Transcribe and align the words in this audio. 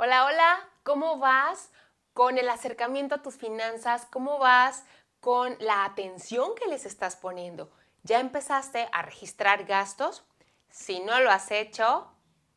Hola, 0.00 0.26
hola, 0.26 0.70
¿cómo 0.84 1.18
vas 1.18 1.72
con 2.14 2.38
el 2.38 2.48
acercamiento 2.48 3.16
a 3.16 3.22
tus 3.22 3.34
finanzas? 3.34 4.06
¿Cómo 4.12 4.38
vas 4.38 4.84
con 5.18 5.56
la 5.58 5.84
atención 5.84 6.54
que 6.54 6.68
les 6.68 6.86
estás 6.86 7.16
poniendo? 7.16 7.68
¿Ya 8.04 8.20
empezaste 8.20 8.88
a 8.92 9.02
registrar 9.02 9.64
gastos? 9.64 10.24
Si 10.70 11.00
no 11.00 11.18
lo 11.18 11.32
has 11.32 11.50
hecho, 11.50 12.06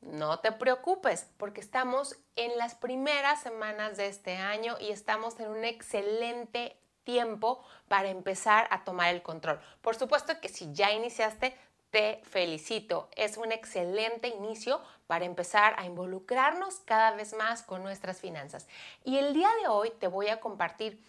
no 0.01 0.39
te 0.39 0.51
preocupes, 0.51 1.31
porque 1.37 1.61
estamos 1.61 2.15
en 2.35 2.55
las 2.59 2.75
primeras 2.75 3.41
semanas 3.41 3.97
de 3.97 4.05
este 4.05 4.37
año 4.37 4.77
y 4.79 4.91
estamos 4.91 5.39
en 5.39 5.49
un 5.49 5.65
excelente 5.65 6.79
tiempo 7.03 7.65
para 7.87 8.09
empezar 8.09 8.67
a 8.69 8.83
tomar 8.83 9.15
el 9.15 9.23
control. 9.23 9.59
Por 9.81 9.95
supuesto 9.95 10.39
que 10.41 10.49
si 10.49 10.71
ya 10.73 10.91
iniciaste, 10.91 11.57
te 11.91 12.21
felicito. 12.23 13.09
Es 13.15 13.37
un 13.37 13.51
excelente 13.51 14.29
inicio 14.29 14.81
para 15.07 15.25
empezar 15.25 15.75
a 15.77 15.85
involucrarnos 15.85 16.79
cada 16.85 17.11
vez 17.11 17.33
más 17.33 17.61
con 17.63 17.83
nuestras 17.83 18.19
finanzas. 18.19 18.67
Y 19.03 19.17
el 19.17 19.33
día 19.33 19.49
de 19.61 19.67
hoy 19.67 19.91
te 19.99 20.07
voy 20.07 20.29
a 20.29 20.39
compartir 20.39 21.03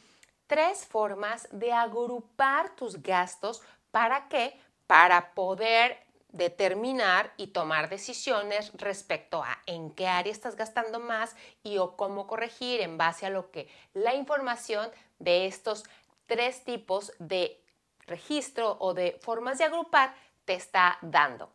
tres 0.48 0.84
formas 0.84 1.48
de 1.52 1.72
agrupar 1.72 2.74
tus 2.74 3.02
gastos 3.02 3.62
para 3.90 4.28
qué? 4.28 4.58
Para 4.86 5.32
poder 5.34 5.98
determinar 6.30 7.32
y 7.36 7.48
tomar 7.48 7.88
decisiones 7.88 8.72
respecto 8.74 9.42
a 9.42 9.58
en 9.66 9.90
qué 9.90 10.08
área 10.08 10.32
estás 10.32 10.56
gastando 10.56 10.98
más 10.98 11.36
y 11.62 11.78
o 11.78 11.96
cómo 11.96 12.26
corregir 12.26 12.80
en 12.80 12.98
base 12.98 13.26
a 13.26 13.30
lo 13.30 13.50
que 13.50 13.68
la 13.92 14.14
información 14.14 14.90
de 15.18 15.46
estos 15.46 15.84
tres 16.26 16.64
tipos 16.64 17.12
de 17.18 17.60
registro 18.06 18.76
o 18.80 18.94
de 18.94 19.18
formas 19.20 19.58
de 19.58 19.64
agrupar 19.64 20.14
te 20.44 20.54
está 20.54 20.98
dando. 21.02 21.52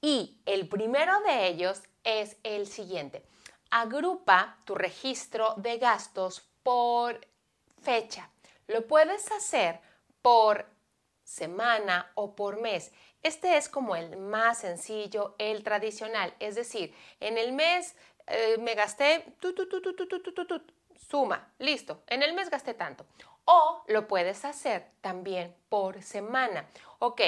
Y 0.00 0.40
el 0.46 0.68
primero 0.68 1.20
de 1.20 1.48
ellos 1.48 1.82
es 2.04 2.36
el 2.42 2.66
siguiente. 2.66 3.24
Agrupa 3.70 4.58
tu 4.64 4.74
registro 4.74 5.54
de 5.56 5.78
gastos 5.78 6.48
por 6.62 7.20
fecha. 7.82 8.30
Lo 8.66 8.86
puedes 8.86 9.30
hacer 9.32 9.80
por 10.22 10.66
semana 11.24 12.10
o 12.14 12.34
por 12.34 12.60
mes. 12.60 12.92
Este 13.22 13.56
es 13.56 13.68
como 13.68 13.96
el 13.96 14.16
más 14.16 14.60
sencillo, 14.60 15.34
el 15.38 15.62
tradicional. 15.62 16.34
Es 16.38 16.54
decir, 16.54 16.94
en 17.20 17.36
el 17.36 17.52
mes 17.52 17.94
eh, 18.26 18.56
me 18.58 18.74
gasté 18.74 19.24
suma, 20.98 21.52
listo, 21.58 22.02
en 22.06 22.22
el 22.22 22.34
mes 22.34 22.50
gasté 22.50 22.74
tanto. 22.74 23.06
O 23.44 23.82
lo 23.86 24.06
puedes 24.08 24.44
hacer 24.44 24.90
también 25.00 25.56
por 25.68 26.02
semana. 26.02 26.66
Ok, 26.98 27.22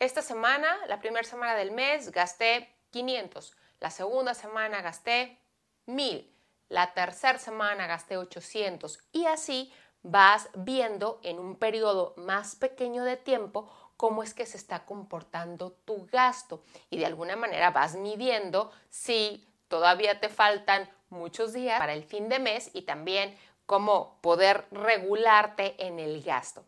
esta 0.00 0.22
semana, 0.22 0.78
la 0.88 0.98
primera 0.98 1.26
semana 1.26 1.54
del 1.54 1.70
mes, 1.70 2.10
gasté 2.10 2.74
500. 2.90 3.54
La 3.78 3.90
segunda 3.90 4.34
semana 4.34 4.82
gasté 4.82 5.38
1000. 5.86 6.34
La 6.68 6.92
tercera 6.94 7.38
semana 7.38 7.86
gasté 7.86 8.16
800. 8.16 8.98
Y 9.12 9.26
así 9.26 9.72
vas 10.02 10.48
viendo 10.54 11.20
en 11.22 11.38
un 11.38 11.56
periodo 11.56 12.14
más 12.16 12.56
pequeño 12.56 13.04
de 13.04 13.16
tiempo 13.16 13.70
cómo 13.96 14.22
es 14.22 14.32
que 14.32 14.46
se 14.46 14.56
está 14.56 14.86
comportando 14.86 15.72
tu 15.84 16.06
gasto. 16.06 16.62
Y 16.88 16.96
de 16.96 17.06
alguna 17.06 17.36
manera 17.36 17.70
vas 17.70 17.94
midiendo 17.94 18.72
si 18.88 19.46
todavía 19.70 20.20
te 20.20 20.28
faltan 20.28 20.90
muchos 21.08 21.54
días 21.54 21.78
para 21.78 21.94
el 21.94 22.04
fin 22.04 22.28
de 22.28 22.38
mes 22.38 22.70
y 22.74 22.82
también 22.82 23.34
cómo 23.64 24.18
poder 24.20 24.66
regularte 24.70 25.86
en 25.86 25.98
el 25.98 26.22
gasto. 26.22 26.66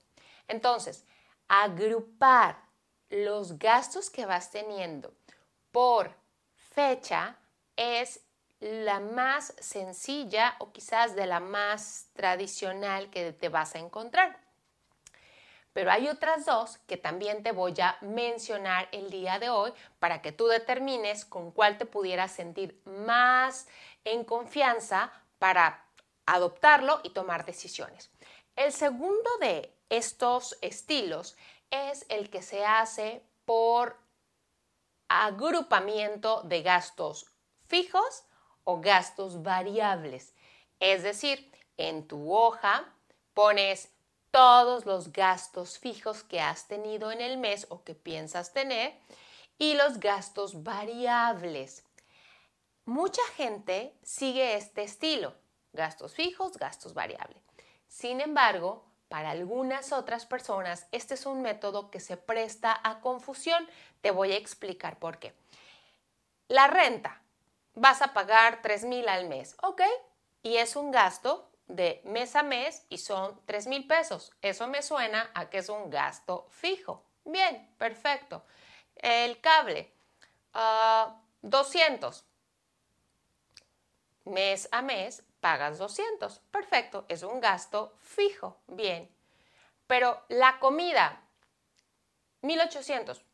Entonces, 0.48 1.04
agrupar 1.48 2.56
los 3.10 3.58
gastos 3.58 4.08
que 4.08 4.24
vas 4.24 4.50
teniendo 4.50 5.12
por 5.70 6.14
fecha 6.54 7.36
es 7.76 8.20
la 8.60 9.00
más 9.00 9.52
sencilla 9.58 10.54
o 10.60 10.72
quizás 10.72 11.16
de 11.16 11.26
la 11.26 11.40
más 11.40 12.06
tradicional 12.14 13.10
que 13.10 13.32
te 13.32 13.48
vas 13.48 13.74
a 13.74 13.80
encontrar. 13.80 14.41
Pero 15.72 15.90
hay 15.90 16.08
otras 16.08 16.44
dos 16.44 16.78
que 16.86 16.96
también 16.96 17.42
te 17.42 17.52
voy 17.52 17.74
a 17.80 17.96
mencionar 18.02 18.88
el 18.92 19.10
día 19.10 19.38
de 19.38 19.48
hoy 19.48 19.72
para 19.98 20.20
que 20.20 20.32
tú 20.32 20.46
determines 20.46 21.24
con 21.24 21.50
cuál 21.50 21.78
te 21.78 21.86
pudieras 21.86 22.32
sentir 22.32 22.80
más 22.84 23.66
en 24.04 24.24
confianza 24.24 25.12
para 25.38 25.84
adoptarlo 26.26 27.00
y 27.02 27.10
tomar 27.10 27.46
decisiones. 27.46 28.10
El 28.54 28.72
segundo 28.72 29.30
de 29.40 29.74
estos 29.88 30.58
estilos 30.60 31.36
es 31.70 32.04
el 32.08 32.28
que 32.28 32.42
se 32.42 32.64
hace 32.64 33.24
por 33.44 33.96
agrupamiento 35.08 36.42
de 36.42 36.62
gastos 36.62 37.26
fijos 37.66 38.24
o 38.64 38.80
gastos 38.80 39.42
variables. 39.42 40.34
Es 40.80 41.02
decir, 41.02 41.50
en 41.76 42.06
tu 42.06 42.34
hoja 42.34 42.94
pones 43.34 43.90
todos 44.32 44.86
los 44.86 45.12
gastos 45.12 45.78
fijos 45.78 46.24
que 46.24 46.40
has 46.40 46.66
tenido 46.66 47.12
en 47.12 47.20
el 47.20 47.36
mes 47.36 47.66
o 47.68 47.84
que 47.84 47.94
piensas 47.94 48.52
tener 48.52 48.98
y 49.58 49.74
los 49.74 50.00
gastos 50.00 50.64
variables. 50.64 51.84
Mucha 52.86 53.22
gente 53.36 53.94
sigue 54.02 54.56
este 54.56 54.82
estilo, 54.82 55.34
gastos 55.72 56.14
fijos, 56.14 56.56
gastos 56.56 56.94
variables. 56.94 57.42
Sin 57.86 58.20
embargo, 58.22 58.84
para 59.08 59.30
algunas 59.30 59.92
otras 59.92 60.24
personas, 60.24 60.86
este 60.90 61.14
es 61.14 61.26
un 61.26 61.42
método 61.42 61.90
que 61.90 62.00
se 62.00 62.16
presta 62.16 62.80
a 62.82 63.00
confusión. 63.00 63.68
Te 64.00 64.10
voy 64.10 64.32
a 64.32 64.36
explicar 64.36 64.98
por 64.98 65.18
qué. 65.18 65.34
La 66.48 66.66
renta. 66.66 67.22
Vas 67.74 68.00
a 68.00 68.14
pagar 68.14 68.60
3 68.62 68.84
mil 68.84 69.08
al 69.08 69.28
mes, 69.28 69.56
¿ok? 69.62 69.82
Y 70.42 70.56
es 70.56 70.76
un 70.76 70.90
gasto 70.90 71.51
de 71.72 72.02
mes 72.04 72.36
a 72.36 72.42
mes 72.42 72.84
y 72.90 72.98
son 72.98 73.40
3 73.46 73.66
mil 73.66 73.86
pesos. 73.86 74.30
Eso 74.42 74.68
me 74.68 74.82
suena 74.82 75.30
a 75.34 75.48
que 75.48 75.58
es 75.58 75.68
un 75.68 75.90
gasto 75.90 76.46
fijo. 76.50 77.04
Bien, 77.24 77.74
perfecto. 77.78 78.44
El 78.96 79.40
cable, 79.40 79.92
200. 81.42 82.24
Ah, 82.24 82.28
mes 84.24 84.68
a 84.70 84.82
mes 84.82 85.24
pagas 85.40 85.78
200. 85.78 86.40
Perfecto, 86.50 87.06
es 87.08 87.22
un 87.22 87.40
gasto 87.40 87.94
fijo. 88.00 88.60
Bien. 88.66 89.10
Pero 89.86 90.22
la 90.28 90.58
comida, 90.60 91.24
1800. 92.42 93.24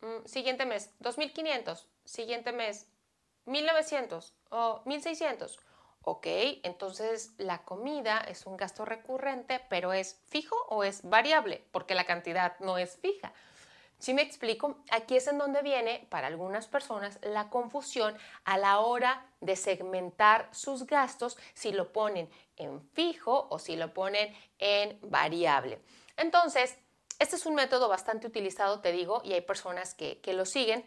Mm, 0.00 0.26
siguiente 0.26 0.66
mes, 0.66 0.90
2500. 1.00 1.88
Siguiente 2.04 2.52
mes, 2.52 2.88
1900 3.46 4.34
o 4.50 4.82
1600. 4.84 5.58
Ok, 6.08 6.28
entonces 6.62 7.32
la 7.36 7.64
comida 7.64 8.24
es 8.28 8.46
un 8.46 8.56
gasto 8.56 8.84
recurrente, 8.84 9.60
pero 9.68 9.92
¿es 9.92 10.20
fijo 10.28 10.54
o 10.68 10.84
es 10.84 11.02
variable? 11.02 11.66
Porque 11.72 11.96
la 11.96 12.04
cantidad 12.04 12.56
no 12.60 12.78
es 12.78 12.96
fija. 12.98 13.32
Si 13.98 14.14
me 14.14 14.22
explico, 14.22 14.84
aquí 14.92 15.16
es 15.16 15.26
en 15.26 15.36
donde 15.36 15.62
viene 15.62 16.06
para 16.08 16.28
algunas 16.28 16.68
personas 16.68 17.18
la 17.22 17.50
confusión 17.50 18.16
a 18.44 18.56
la 18.56 18.78
hora 18.78 19.26
de 19.40 19.56
segmentar 19.56 20.48
sus 20.52 20.86
gastos 20.86 21.36
si 21.54 21.72
lo 21.72 21.92
ponen 21.92 22.30
en 22.54 22.88
fijo 22.92 23.48
o 23.50 23.58
si 23.58 23.74
lo 23.74 23.92
ponen 23.92 24.32
en 24.60 25.00
variable. 25.02 25.82
Entonces, 26.16 26.78
este 27.18 27.34
es 27.34 27.46
un 27.46 27.56
método 27.56 27.88
bastante 27.88 28.28
utilizado, 28.28 28.78
te 28.78 28.92
digo, 28.92 29.22
y 29.24 29.32
hay 29.32 29.40
personas 29.40 29.94
que, 29.94 30.20
que 30.20 30.34
lo 30.34 30.46
siguen. 30.46 30.84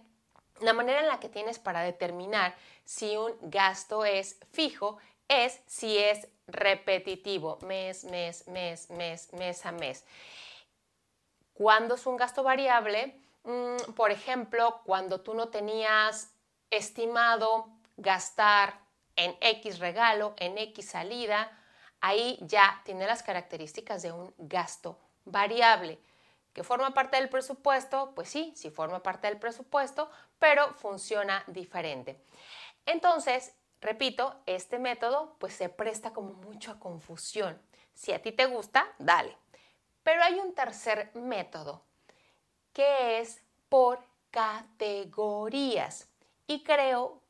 La 0.62 0.74
manera 0.74 1.00
en 1.00 1.08
la 1.08 1.20
que 1.20 1.30
tienes 1.30 1.59
para 1.59 1.81
determinar 1.81 2.56
si 2.86 3.16
un 3.18 3.34
gasto 3.42 4.06
es 4.06 4.38
fijo 4.52 4.97
es 5.28 5.62
si 5.68 5.97
es 5.97 6.28
repetitivo, 6.47 7.59
mes, 7.62 8.03
mes, 8.06 8.47
mes, 8.47 8.90
mes, 8.90 9.31
mes 9.34 9.66
a 9.66 9.72
mes. 9.72 10.03
Cuando 11.53 11.96
es 11.96 12.06
un 12.06 12.18
gasto 12.18 12.42
variable, 12.44 13.16
mm, 13.44 13.94
por 13.96 14.12
ejemplo, 14.12 14.81
cuando 14.86 15.22
tú 15.22 15.34
no 15.34 15.50
tenías 15.50 16.32
estimado 16.72 17.67
gastar 17.97 18.79
en 19.16 19.35
X 19.41 19.79
regalo, 19.79 20.34
en 20.38 20.58
X 20.58 20.90
salida, 20.90 21.52
ahí 22.02 22.38
ya 22.41 22.82
tiene 22.85 23.05
las 23.05 23.23
características 23.23 24.02
de 24.02 24.12
un 24.12 24.34
gasto 24.38 24.97
variable. 25.26 26.00
¿Que 26.59 26.64
forma 26.66 26.94
parte 26.94 27.16
del 27.16 27.29
presupuesto? 27.29 28.11
Pues 28.16 28.28
sí, 28.28 28.52
sí 28.53 28.70
forma 28.70 29.02
parte 29.02 29.28
del 29.28 29.40
presupuesto, 29.40 30.11
pero 30.40 30.73
funciona 30.73 31.41
diferente. 31.47 32.22
Entonces, 32.85 33.53
Repito, 33.82 34.35
este 34.46 34.78
método 34.78 35.38
pues 35.40 35.53
se 35.53 35.70
presta 35.70 36.11
como 36.11 36.34
mucho 36.34 36.72
a 36.72 36.79
confusión. 36.79 37.61
Si 37.94 38.11
a 38.11 38.22
ti 38.22 38.32
te 38.32 38.46
gusta, 38.46 38.88
dale. 38.97 39.38
Pero 40.03 40.23
hay 40.23 40.34
un 40.40 40.53
tercer 40.53 41.11
método 41.16 41.85
que 42.73 43.20
es 43.20 43.41
por 43.70 44.03
categorías 44.32 46.09
y 46.46 46.64
creo 46.64 47.22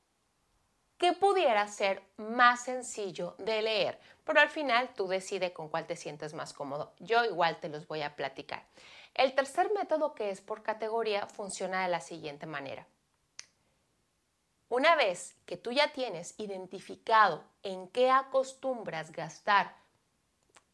que 0.98 1.14
pudiera 1.14 1.68
ser 1.68 2.02
más 2.18 2.64
sencillo 2.64 3.36
de 3.38 3.62
leer, 3.62 4.00
pero 4.26 4.42
al 4.42 4.50
final 4.50 4.90
tú 4.96 5.08
decides 5.08 5.52
con 5.52 5.70
cuál 5.70 5.88
te 5.88 5.96
sientes 5.96 6.34
más 6.34 6.52
cómodo. 6.52 6.94
Yo 7.00 7.24
igual 7.24 7.60
te 7.60 7.70
los 7.70 7.88
voy 7.88 8.02
a 8.02 8.16
platicar. 8.16 8.66
El 9.14 9.36
tercer 9.36 9.72
método 9.74 10.16
que 10.16 10.30
es 10.30 10.42
por 10.42 10.64
categoría 10.64 11.28
funciona 11.28 11.84
de 11.84 11.90
la 11.90 12.02
siguiente 12.02 12.46
manera. 12.46 12.88
Una 14.70 14.96
vez 14.96 15.36
que 15.46 15.58
tú 15.58 15.72
ya 15.72 15.92
tienes 15.94 16.36
identificado 16.38 17.44
en 17.64 17.88
qué 17.88 18.12
acostumbras 18.12 19.12
gastar 19.12 19.76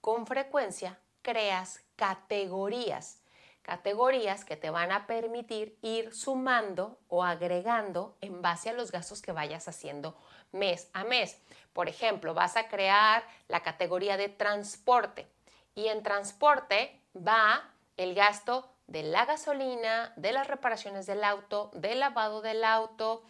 con 0.01 0.27
frecuencia, 0.27 0.99
creas 1.21 1.81
categorías. 1.95 3.21
Categorías 3.61 4.45
que 4.45 4.57
te 4.57 4.69
van 4.69 4.91
a 4.91 5.07
permitir 5.07 5.79
ir 5.81 6.13
sumando 6.13 6.99
o 7.07 7.23
agregando 7.23 8.15
en 8.21 8.43
base 8.43 8.69
a 8.69 8.73
los 8.73 8.91
gastos 8.91 9.21
que 9.21 9.31
vayas 9.31 9.67
haciendo 9.67 10.15
mes 10.51 10.89
a 10.93 11.03
mes. 11.05 11.41
Por 11.73 11.89
ejemplo, 11.89 12.33
vas 12.33 12.57
a 12.57 12.67
crear 12.67 13.23
la 13.47 13.63
categoría 13.63 14.17
de 14.17 14.29
transporte 14.29 15.25
y 15.73 15.87
en 15.87 16.03
transporte 16.03 17.01
va 17.15 17.71
el 17.97 18.15
gasto 18.15 18.71
de 18.87 19.03
la 19.03 19.25
gasolina, 19.25 20.13
de 20.15 20.31
las 20.31 20.47
reparaciones 20.47 21.05
del 21.05 21.23
auto, 21.23 21.71
del 21.73 21.99
lavado 21.99 22.41
del 22.41 22.63
auto, 22.63 23.23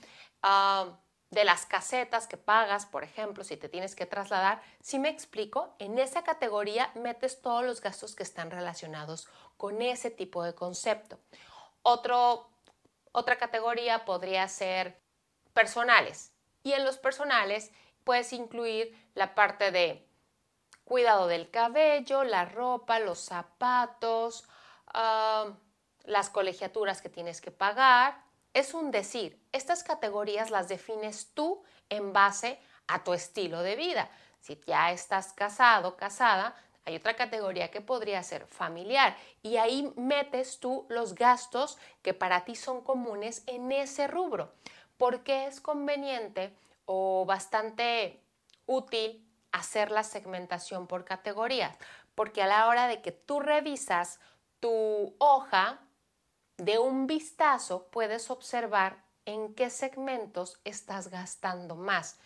de 1.31 1.43
las 1.43 1.65
casetas 1.65 2.27
que 2.27 2.37
pagas, 2.37 2.85
por 2.85 3.03
ejemplo, 3.03 3.43
si 3.43 3.57
te 3.57 3.69
tienes 3.69 3.95
que 3.95 4.05
trasladar, 4.05 4.61
si 4.81 4.99
me 4.99 5.09
explico, 5.09 5.75
en 5.79 5.97
esa 5.97 6.23
categoría 6.23 6.91
metes 6.95 7.41
todos 7.41 7.63
los 7.63 7.81
gastos 7.81 8.15
que 8.15 8.23
están 8.23 8.51
relacionados 8.51 9.27
con 9.57 9.81
ese 9.81 10.11
tipo 10.11 10.43
de 10.43 10.53
concepto. 10.53 11.19
otra 11.81 13.37
categoría 13.37 14.05
podría 14.05 14.47
ser 14.47 14.99
personales. 15.53 16.31
Y 16.63 16.73
en 16.73 16.83
los 16.83 16.97
personales 16.97 17.71
puedes 18.03 18.33
incluir 18.33 18.95
la 19.13 19.35
parte 19.35 19.71
de 19.71 20.04
cuidado 20.85 21.27
del 21.27 21.49
cabello, 21.49 22.23
la 22.23 22.45
ropa, 22.45 22.99
los 22.99 23.19
zapatos, 23.19 24.45
las 26.05 26.29
colegiaturas 26.29 27.01
que 27.01 27.09
tienes 27.09 27.41
que 27.41 27.51
pagar, 27.51 28.23
es 28.53 28.73
un 28.73 28.91
decir, 28.91 29.37
estas 29.51 29.83
categorías 29.83 30.49
las 30.49 30.69
defines 30.69 31.31
tú 31.33 31.63
en 31.89 32.13
base 32.13 32.57
a 32.87 33.03
tu 33.03 33.13
estilo 33.13 33.61
de 33.61 33.75
vida. 33.75 34.09
Si 34.39 34.61
ya 34.65 34.91
estás 34.91 35.33
casado, 35.33 35.97
casada, 35.97 36.55
hay 36.85 36.95
otra 36.95 37.15
categoría 37.15 37.71
que 37.71 37.81
podría 37.81 38.21
ser 38.21 38.45
familiar 38.45 39.17
y 39.41 39.57
ahí 39.57 39.91
metes 39.97 40.59
tú 40.59 40.85
los 40.87 41.15
gastos 41.15 41.77
que 42.03 42.13
para 42.13 42.45
ti 42.45 42.55
son 42.55 42.81
comunes 42.81 43.43
en 43.47 43.71
ese 43.71 44.07
rubro. 44.07 44.53
¿Por 44.97 45.23
qué 45.23 45.47
es 45.47 45.59
conveniente 45.59 46.55
o 46.85 47.25
bastante 47.25 48.21
útil 48.67 49.24
hacer 49.55 49.91
la 49.91 50.03
segmentación 50.03 50.87
por 50.87 51.05
categorías? 51.05 51.77
Porque 52.13 52.41
a 52.41 52.47
la 52.47 52.67
hora 52.67 52.87
de 52.87 53.01
que 53.01 53.11
tú 53.11 53.39
revisas 53.39 54.19
tu 54.59 55.15
hoja, 55.19 55.79
de 56.57 56.79
un 56.79 57.07
vistazo 57.07 57.87
puedes 57.91 58.29
observar 58.29 59.03
en 59.25 59.53
qué 59.55 59.69
segmentos 59.69 60.59
estás 60.63 61.09
gastando 61.09 61.75
más. 61.75 62.19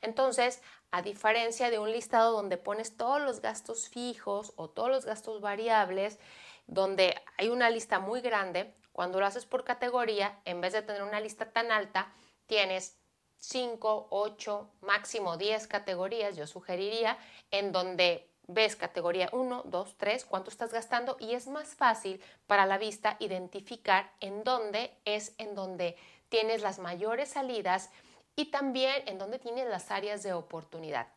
Entonces, 0.00 0.62
a 0.90 1.02
diferencia 1.02 1.70
de 1.70 1.78
un 1.78 1.90
listado 1.90 2.32
donde 2.32 2.58
pones 2.58 2.96
todos 2.96 3.20
los 3.20 3.40
gastos 3.40 3.88
fijos 3.88 4.52
o 4.56 4.68
todos 4.68 4.90
los 4.90 5.04
gastos 5.04 5.40
variables, 5.40 6.18
donde 6.66 7.14
hay 7.38 7.48
una 7.48 7.70
lista 7.70 7.98
muy 7.98 8.20
grande, 8.20 8.74
cuando 8.92 9.18
lo 9.18 9.26
haces 9.26 9.46
por 9.46 9.64
categoría, 9.64 10.40
en 10.44 10.60
vez 10.60 10.74
de 10.74 10.82
tener 10.82 11.02
una 11.02 11.20
lista 11.20 11.50
tan 11.50 11.72
alta, 11.72 12.12
tienes 12.46 12.98
5, 13.42 14.06
8, 14.10 14.70
máximo 14.82 15.36
10 15.36 15.66
categorías, 15.66 16.36
yo 16.36 16.46
sugeriría, 16.46 17.18
en 17.50 17.72
donde 17.72 18.30
ves 18.46 18.76
categoría 18.76 19.28
1, 19.32 19.64
2, 19.66 19.94
3, 19.98 20.24
cuánto 20.26 20.48
estás 20.48 20.72
gastando 20.72 21.16
y 21.18 21.34
es 21.34 21.48
más 21.48 21.74
fácil 21.74 22.22
para 22.46 22.66
la 22.66 22.78
vista 22.78 23.16
identificar 23.18 24.12
en 24.20 24.44
dónde 24.44 24.96
es 25.04 25.34
en 25.38 25.56
donde 25.56 25.96
tienes 26.28 26.62
las 26.62 26.78
mayores 26.78 27.30
salidas 27.30 27.90
y 28.36 28.46
también 28.46 29.02
en 29.06 29.18
dónde 29.18 29.40
tienes 29.40 29.68
las 29.68 29.90
áreas 29.90 30.22
de 30.22 30.32
oportunidad. 30.32 31.08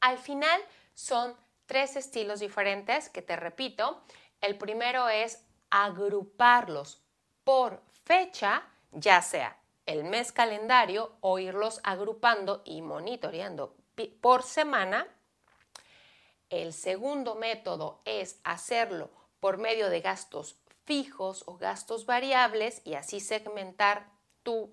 Al 0.00 0.18
final 0.18 0.60
son 0.94 1.34
tres 1.64 1.96
estilos 1.96 2.40
diferentes 2.40 3.08
que 3.08 3.22
te 3.22 3.34
repito. 3.34 4.02
El 4.42 4.58
primero 4.58 5.08
es 5.08 5.42
agruparlos 5.70 7.00
por 7.44 7.80
fecha, 8.04 8.62
ya 8.92 9.22
sea 9.22 9.56
el 9.86 10.04
mes 10.04 10.32
calendario 10.32 11.16
o 11.20 11.38
irlos 11.38 11.80
agrupando 11.84 12.62
y 12.64 12.82
monitoreando 12.82 13.76
por 14.20 14.42
semana 14.42 15.06
el 16.50 16.72
segundo 16.72 17.34
método 17.34 18.02
es 18.04 18.40
hacerlo 18.44 19.10
por 19.40 19.58
medio 19.58 19.90
de 19.90 20.00
gastos 20.00 20.56
fijos 20.84 21.42
o 21.46 21.56
gastos 21.56 22.06
variables 22.06 22.82
y 22.84 22.94
así 22.94 23.20
segmentar 23.20 24.08
tú 24.42 24.72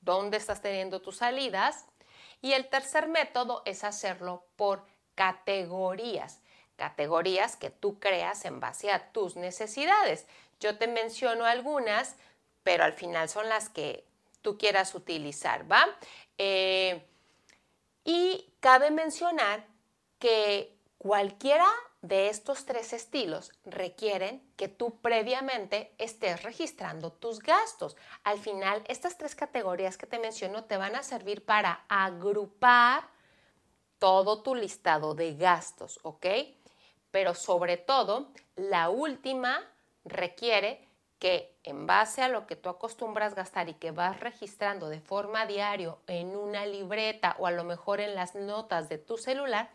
dónde 0.00 0.36
estás 0.36 0.62
teniendo 0.62 1.02
tus 1.02 1.16
salidas. 1.16 1.86
Y 2.40 2.52
el 2.52 2.68
tercer 2.68 3.08
método 3.08 3.62
es 3.64 3.82
hacerlo 3.82 4.46
por 4.56 4.86
categorías, 5.16 6.40
categorías 6.76 7.56
que 7.56 7.70
tú 7.70 7.98
creas 7.98 8.44
en 8.44 8.60
base 8.60 8.92
a 8.92 9.10
tus 9.12 9.36
necesidades. 9.36 10.26
Yo 10.60 10.78
te 10.78 10.86
menciono 10.86 11.44
algunas, 11.44 12.16
pero 12.62 12.84
al 12.84 12.92
final 12.92 13.28
son 13.28 13.48
las 13.48 13.68
que 13.68 14.06
tú 14.42 14.58
quieras 14.58 14.94
utilizar, 14.94 15.70
¿va? 15.70 15.84
Eh, 16.38 17.06
y 18.04 18.52
cabe 18.60 18.90
mencionar 18.90 19.66
que 20.18 20.80
Cualquiera 21.00 21.66
de 22.02 22.28
estos 22.28 22.66
tres 22.66 22.92
estilos 22.92 23.52
requieren 23.64 24.46
que 24.58 24.68
tú 24.68 25.00
previamente 25.00 25.94
estés 25.96 26.42
registrando 26.42 27.10
tus 27.10 27.38
gastos. 27.38 27.96
Al 28.22 28.38
final, 28.38 28.84
estas 28.86 29.16
tres 29.16 29.34
categorías 29.34 29.96
que 29.96 30.06
te 30.06 30.18
menciono 30.18 30.64
te 30.64 30.76
van 30.76 30.94
a 30.96 31.02
servir 31.02 31.42
para 31.42 31.86
agrupar 31.88 33.08
todo 33.98 34.42
tu 34.42 34.54
listado 34.54 35.14
de 35.14 35.36
gastos, 35.36 35.98
¿ok? 36.02 36.26
Pero 37.10 37.34
sobre 37.34 37.78
todo, 37.78 38.28
la 38.56 38.90
última 38.90 39.66
requiere 40.04 40.86
que 41.20 41.54
en 41.64 41.86
base 41.86 42.22
a 42.22 42.28
lo 42.28 42.46
que 42.46 42.56
tú 42.56 42.70
acostumbras 42.70 43.34
gastar 43.34 43.68
y 43.68 43.74
que 43.74 43.90
vas 43.92 44.18
registrando 44.18 44.88
de 44.88 45.00
forma 45.00 45.46
diario 45.46 45.98
en 46.06 46.34
una 46.34 46.64
libreta 46.64 47.36
o 47.38 47.46
a 47.46 47.50
lo 47.50 47.62
mejor 47.62 48.00
en 48.00 48.14
las 48.14 48.34
notas 48.34 48.88
de 48.88 48.96
tu 48.96 49.18
celular, 49.18 49.68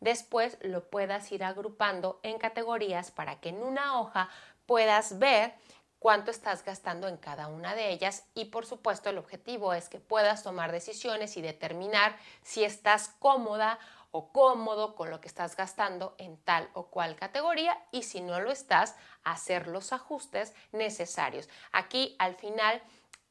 después 0.00 0.56
lo 0.62 0.88
puedas 0.88 1.30
ir 1.32 1.42
agrupando 1.42 2.20
en 2.22 2.38
categorías 2.38 3.10
para 3.10 3.40
que 3.40 3.48
en 3.48 3.64
una 3.64 4.00
hoja 4.00 4.30
puedas 4.64 5.18
ver 5.18 5.54
cuánto 5.98 6.30
estás 6.30 6.64
gastando 6.64 7.08
en 7.08 7.16
cada 7.16 7.48
una 7.48 7.74
de 7.74 7.90
ellas. 7.90 8.24
Y 8.34 8.46
por 8.46 8.64
supuesto 8.64 9.10
el 9.10 9.18
objetivo 9.18 9.74
es 9.74 9.88
que 9.88 9.98
puedas 9.98 10.44
tomar 10.44 10.70
decisiones 10.70 11.36
y 11.36 11.42
determinar 11.42 12.16
si 12.42 12.62
estás 12.62 13.08
cómoda 13.18 13.80
o 14.12 14.30
cómodo 14.30 14.94
con 14.94 15.10
lo 15.10 15.20
que 15.20 15.28
estás 15.28 15.56
gastando 15.56 16.14
en 16.18 16.36
tal 16.38 16.70
o 16.74 16.86
cual 16.86 17.16
categoría 17.16 17.76
y 17.90 18.04
si 18.04 18.20
no 18.20 18.40
lo 18.40 18.52
estás, 18.52 18.94
hacer 19.24 19.66
los 19.66 19.92
ajustes 19.92 20.54
necesarios. 20.70 21.48
Aquí 21.72 22.14
al 22.18 22.36
final 22.36 22.80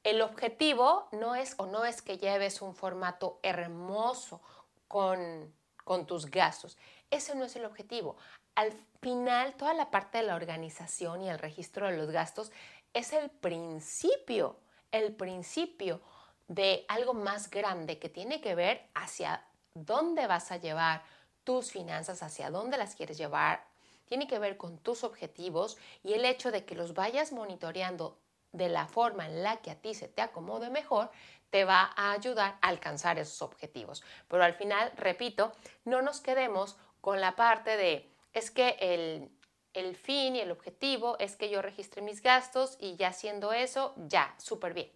el 0.03 0.21
objetivo 0.21 1.07
no 1.11 1.35
es 1.35 1.55
o 1.57 1.65
no 1.65 1.85
es 1.85 2.01
que 2.01 2.17
lleves 2.17 2.61
un 2.61 2.75
formato 2.75 3.39
hermoso 3.43 4.41
con 4.87 5.53
con 5.83 6.05
tus 6.05 6.27
gastos. 6.27 6.77
Ese 7.09 7.35
no 7.35 7.45
es 7.45 7.55
el 7.55 7.65
objetivo. 7.65 8.15
Al 8.55 8.71
final, 9.01 9.55
toda 9.55 9.73
la 9.73 9.91
parte 9.91 10.19
de 10.19 10.23
la 10.25 10.35
organización 10.35 11.21
y 11.21 11.29
el 11.29 11.39
registro 11.39 11.87
de 11.87 11.97
los 11.97 12.11
gastos 12.11 12.51
es 12.93 13.13
el 13.13 13.29
principio, 13.29 14.57
el 14.91 15.13
principio 15.15 16.01
de 16.47 16.85
algo 16.87 17.13
más 17.13 17.49
grande 17.49 17.97
que 17.97 18.09
tiene 18.09 18.41
que 18.41 18.55
ver 18.55 18.89
hacia 18.93 19.45
dónde 19.73 20.27
vas 20.27 20.51
a 20.51 20.57
llevar 20.57 21.03
tus 21.43 21.71
finanzas, 21.71 22.23
hacia 22.23 22.49
dónde 22.49 22.77
las 22.77 22.95
quieres 22.95 23.17
llevar. 23.17 23.63
Tiene 24.05 24.27
que 24.27 24.39
ver 24.39 24.57
con 24.57 24.77
tus 24.77 25.03
objetivos 25.03 25.77
y 26.03 26.13
el 26.13 26.25
hecho 26.25 26.51
de 26.51 26.65
que 26.65 26.75
los 26.75 26.93
vayas 26.93 27.31
monitoreando 27.31 28.17
de 28.51 28.69
la 28.69 28.85
forma 28.85 29.25
en 29.25 29.43
la 29.43 29.57
que 29.57 29.71
a 29.71 29.75
ti 29.75 29.93
se 29.93 30.07
te 30.07 30.21
acomode 30.21 30.69
mejor, 30.69 31.09
te 31.49 31.65
va 31.65 31.91
a 31.95 32.11
ayudar 32.11 32.57
a 32.61 32.67
alcanzar 32.67 33.17
esos 33.17 33.41
objetivos. 33.41 34.03
Pero 34.27 34.43
al 34.43 34.53
final, 34.53 34.91
repito, 34.97 35.53
no 35.85 36.01
nos 36.01 36.21
quedemos 36.21 36.77
con 36.99 37.21
la 37.21 37.35
parte 37.35 37.77
de, 37.77 38.09
es 38.33 38.51
que 38.51 38.77
el, 38.79 39.29
el 39.73 39.95
fin 39.95 40.35
y 40.35 40.41
el 40.41 40.51
objetivo 40.51 41.17
es 41.19 41.35
que 41.35 41.49
yo 41.49 41.61
registre 41.61 42.01
mis 42.01 42.21
gastos 42.21 42.77
y 42.79 42.95
ya 42.95 43.09
haciendo 43.09 43.53
eso, 43.53 43.93
ya, 43.97 44.33
súper 44.37 44.73
bien. 44.73 44.91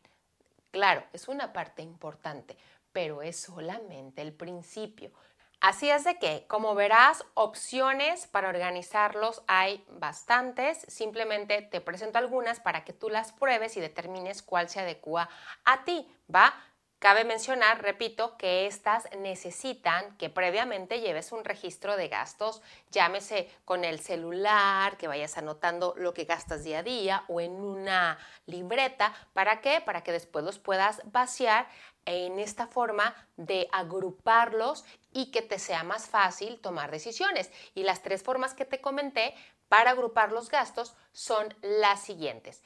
Claro, 0.71 1.03
es 1.13 1.29
una 1.29 1.53
parte 1.53 1.81
importante, 1.81 2.57
pero 2.95 3.21
es 3.21 3.35
solamente 3.35 4.21
el 4.21 4.31
principio. 4.31 5.11
Así 5.59 5.89
es 5.89 6.05
de 6.05 6.17
que, 6.17 6.45
como 6.47 6.75
verás, 6.75 7.25
opciones 7.33 8.25
para 8.27 8.47
organizarlos 8.47 9.43
hay 9.47 9.83
bastantes. 9.89 10.77
Simplemente 10.87 11.61
te 11.61 11.81
presento 11.81 12.19
algunas 12.19 12.61
para 12.61 12.85
que 12.85 12.93
tú 12.93 13.09
las 13.09 13.33
pruebes 13.33 13.75
y 13.75 13.81
determines 13.81 14.41
cuál 14.41 14.69
se 14.69 14.79
adecua 14.79 15.27
a 15.65 15.83
ti, 15.83 16.07
¿va? 16.33 16.55
Cabe 16.99 17.25
mencionar, 17.25 17.83
repito, 17.83 18.37
que 18.37 18.65
estas 18.65 19.09
necesitan 19.17 20.15
que 20.17 20.29
previamente 20.29 21.01
lleves 21.01 21.33
un 21.33 21.43
registro 21.43 21.97
de 21.97 22.07
gastos, 22.07 22.61
llámese 22.89 23.51
con 23.65 23.83
el 23.83 23.99
celular, 23.99 24.95
que 24.97 25.09
vayas 25.09 25.37
anotando 25.37 25.93
lo 25.97 26.13
que 26.13 26.23
gastas 26.23 26.63
día 26.63 26.79
a 26.79 26.83
día 26.83 27.25
o 27.27 27.41
en 27.41 27.51
una 27.51 28.17
libreta. 28.45 29.13
¿Para 29.33 29.59
qué? 29.59 29.81
Para 29.81 30.01
que 30.01 30.13
después 30.13 30.45
los 30.45 30.57
puedas 30.57 31.01
vaciar 31.11 31.67
en 32.05 32.39
esta 32.39 32.67
forma 32.67 33.15
de 33.35 33.67
agruparlos 33.71 34.85
y 35.11 35.31
que 35.31 35.41
te 35.41 35.59
sea 35.59 35.83
más 35.83 36.07
fácil 36.07 36.59
tomar 36.59 36.91
decisiones. 36.91 37.51
Y 37.73 37.83
las 37.83 38.01
tres 38.01 38.23
formas 38.23 38.53
que 38.53 38.65
te 38.65 38.81
comenté 38.81 39.35
para 39.69 39.91
agrupar 39.91 40.31
los 40.31 40.49
gastos 40.49 40.95
son 41.11 41.53
las 41.61 42.01
siguientes. 42.01 42.63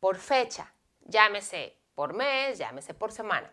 Por 0.00 0.18
fecha, 0.18 0.72
llámese 1.00 1.76
por 1.94 2.14
mes, 2.14 2.58
llámese 2.58 2.94
por 2.94 3.12
semana. 3.12 3.52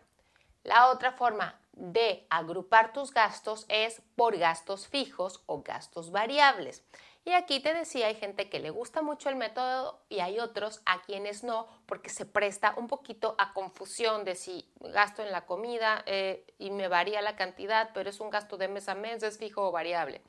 La 0.63 0.89
otra 0.89 1.11
forma 1.11 1.59
de 1.73 2.27
agrupar 2.29 2.91
tus 2.93 3.13
gastos 3.13 3.65
es 3.69 4.01
por 4.15 4.37
gastos 4.37 4.87
fijos 4.87 5.43
o 5.45 5.63
gastos 5.63 6.11
variables. 6.11 6.83
Y 7.29 7.33
aquí 7.33 7.59
te 7.59 7.75
decía, 7.75 8.07
hay 8.07 8.15
gente 8.15 8.49
que 8.49 8.57
le 8.57 8.71
gusta 8.71 9.03
mucho 9.03 9.29
el 9.29 9.35
método 9.35 10.01
y 10.09 10.19
hay 10.19 10.39
otros 10.39 10.81
a 10.87 11.03
quienes 11.03 11.43
no, 11.43 11.67
porque 11.85 12.09
se 12.09 12.25
presta 12.25 12.73
un 12.75 12.87
poquito 12.87 13.35
a 13.37 13.53
confusión 13.53 14.25
de 14.25 14.33
si 14.33 14.67
gasto 14.79 15.21
en 15.21 15.31
la 15.31 15.45
comida 15.45 16.01
eh, 16.07 16.43
y 16.57 16.71
me 16.71 16.87
varía 16.87 17.21
la 17.21 17.35
cantidad, 17.35 17.91
pero 17.93 18.09
es 18.09 18.19
un 18.19 18.31
gasto 18.31 18.57
de 18.57 18.67
mes 18.67 18.89
a 18.89 18.95
mes, 18.95 19.21
es 19.21 19.37
fijo 19.37 19.67
o 19.67 19.71
variable. 19.71 20.23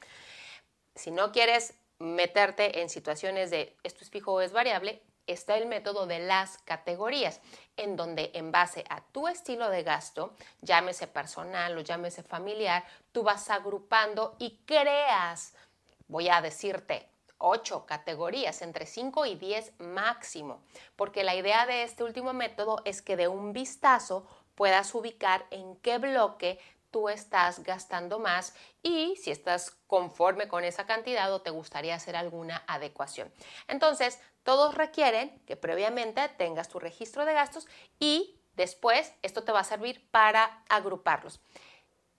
Si 0.94 1.10
no 1.10 1.32
quieres 1.32 1.72
meterte 1.98 2.82
en 2.82 2.90
situaciones 2.90 3.50
de 3.50 3.78
esto 3.82 4.04
es 4.04 4.10
fijo 4.10 4.34
o 4.34 4.42
es 4.42 4.52
variable, 4.52 5.00
está 5.26 5.56
el 5.56 5.64
método 5.64 6.06
de 6.06 6.18
las 6.18 6.58
categorías, 6.58 7.40
en 7.78 7.96
donde 7.96 8.30
en 8.34 8.52
base 8.52 8.84
a 8.90 9.00
tu 9.00 9.26
estilo 9.26 9.70
de 9.70 9.84
gasto, 9.84 10.34
llámese 10.60 11.06
personal 11.06 11.78
o 11.78 11.80
llámese 11.80 12.22
familiar, 12.22 12.84
tú 13.10 13.22
vas 13.22 13.48
agrupando 13.48 14.36
y 14.38 14.58
creas, 14.66 15.54
voy 16.10 16.28
a 16.28 16.42
decirte, 16.42 17.08
ocho 17.38 17.86
categorías, 17.86 18.60
entre 18.62 18.84
5 18.84 19.26
y 19.26 19.36
10 19.36 19.74
máximo, 19.78 20.62
porque 20.96 21.24
la 21.24 21.34
idea 21.34 21.66
de 21.66 21.84
este 21.84 22.04
último 22.04 22.32
método 22.32 22.82
es 22.84 23.00
que 23.00 23.16
de 23.16 23.28
un 23.28 23.52
vistazo 23.52 24.26
puedas 24.54 24.94
ubicar 24.94 25.46
en 25.50 25.76
qué 25.76 25.98
bloque 25.98 26.58
tú 26.90 27.08
estás 27.08 27.62
gastando 27.62 28.18
más 28.18 28.54
y 28.82 29.16
si 29.16 29.30
estás 29.30 29.70
conforme 29.86 30.48
con 30.48 30.64
esa 30.64 30.84
cantidad 30.84 31.32
o 31.32 31.40
te 31.40 31.50
gustaría 31.50 31.94
hacer 31.94 32.16
alguna 32.16 32.64
adecuación. 32.66 33.32
Entonces, 33.68 34.18
todos 34.42 34.74
requieren 34.74 35.40
que 35.46 35.56
previamente 35.56 36.28
tengas 36.30 36.68
tu 36.68 36.80
registro 36.80 37.24
de 37.24 37.34
gastos 37.34 37.68
y 38.00 38.42
después 38.54 39.14
esto 39.22 39.44
te 39.44 39.52
va 39.52 39.60
a 39.60 39.64
servir 39.64 40.10
para 40.10 40.64
agruparlos. 40.68 41.40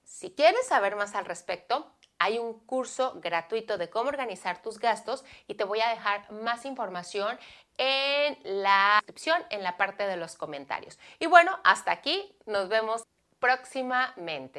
Si 0.04 0.32
quieres 0.34 0.66
saber 0.68 0.96
más 0.96 1.16
al 1.16 1.26
respecto, 1.26 1.94
hay 2.22 2.38
un 2.38 2.54
curso 2.68 3.14
gratuito 3.20 3.80
de 3.80 3.90
cómo 3.90 4.10
organizar 4.10 4.62
tus 4.62 4.78
gastos 4.78 5.26
y 5.48 5.56
te 5.56 5.64
voy 5.64 5.82
a 5.82 5.90
dejar 5.90 6.32
más 6.32 6.66
información 6.66 7.40
en 7.78 8.38
la 8.44 9.00
descripción, 9.00 9.42
en 9.50 9.64
la 9.64 9.76
parte 9.76 10.06
de 10.06 10.18
los 10.18 10.36
comentarios. 10.36 11.00
Y 11.18 11.26
bueno, 11.26 11.60
hasta 11.64 11.92
aquí, 11.92 12.32
nos 12.46 12.70
vemos 12.70 13.04
próximamente. 13.40 14.50